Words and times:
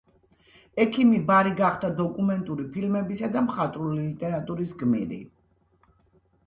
ექიმი 0.85 1.19
ბარი 1.27 1.51
გახდა 1.59 1.91
დოკუმენტური 1.99 2.65
ფილმებისა 2.77 3.31
და 3.37 3.45
მხატვრული 3.51 4.01
ლიტერატურის 4.09 4.77
გმირი. 4.83 5.21